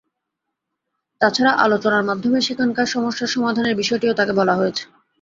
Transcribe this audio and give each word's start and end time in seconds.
তা 1.21 1.27
ছাড়া 1.35 1.51
আলোচনার 1.65 2.07
মাধ্যমে 2.09 2.39
সেখানকার 2.41 2.87
সমস্যার 2.87 3.33
সমাধানের 3.35 3.79
বিষয়টিও 3.81 4.17
তাঁকে 4.19 4.33
বলা 4.39 4.53
হয়েছে। 4.55 4.83